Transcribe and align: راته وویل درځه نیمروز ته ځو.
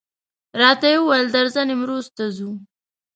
راته 0.61 0.87
وویل 0.97 1.27
درځه 1.35 1.61
نیمروز 1.69 2.05
ته 2.15 2.23
ځو. 2.35 2.51